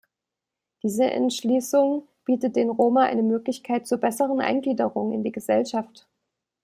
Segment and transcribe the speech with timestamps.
[0.81, 6.07] Diese Entschließung bietet den Roma eine Möglichkeit zur besseren Eingliederung in die Gesellschaft.